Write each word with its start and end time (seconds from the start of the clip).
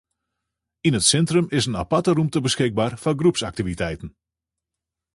Yn 0.87 0.97
it 0.99 1.05
sintrum 1.09 1.47
is 1.57 1.67
in 1.69 1.79
aparte 1.83 2.11
rûmte 2.17 2.39
beskikber 2.45 2.91
foar 3.01 3.17
groepsaktiviteiten. 3.21 4.09